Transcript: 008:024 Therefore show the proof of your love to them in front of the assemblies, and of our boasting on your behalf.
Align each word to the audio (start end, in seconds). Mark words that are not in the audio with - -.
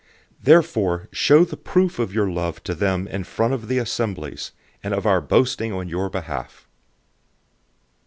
008:024 0.39 0.43
Therefore 0.45 1.09
show 1.11 1.45
the 1.45 1.55
proof 1.57 1.99
of 1.99 2.11
your 2.11 2.27
love 2.27 2.63
to 2.63 2.73
them 2.73 3.07
in 3.07 3.23
front 3.23 3.53
of 3.53 3.67
the 3.67 3.77
assemblies, 3.77 4.51
and 4.83 4.95
of 4.95 5.05
our 5.05 5.21
boasting 5.21 5.71
on 5.71 5.87
your 5.89 6.09
behalf. 6.09 6.67